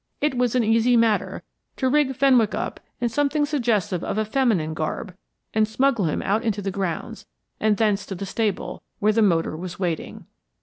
[0.19, 1.43] It was an easy matter
[1.77, 5.13] to rig Fenwick up in something suggestive of a feminine garb
[5.53, 7.27] and smuggle him out into the grounds,
[7.59, 10.25] and thence to the stable, where the motor was waiting.